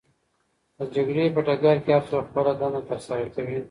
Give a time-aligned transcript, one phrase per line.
[0.77, 3.57] د جګړې په ډګر کې هرڅوک خپله دنده ترسره کوي.